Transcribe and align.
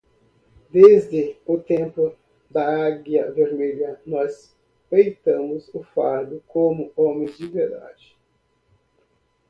Desde 0.71 1.37
o 1.45 1.59
tempo 1.59 2.15
da 2.49 2.87
águia 2.87 3.31
vermelha, 3.31 4.01
nós 4.03 4.57
peitamos 4.89 5.69
o 5.75 5.83
fardo 5.93 6.43
como 6.47 6.91
homens 6.95 7.37
de 7.37 7.45
verdade 7.45 8.17